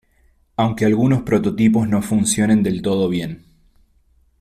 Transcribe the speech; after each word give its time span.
Aunque 0.55 0.83
algunos 0.87 1.21
prototipos 1.21 1.87
no 1.87 2.01
funcionen 2.01 2.63
del 2.63 2.81
todo 2.81 3.07
bien. 3.07 3.45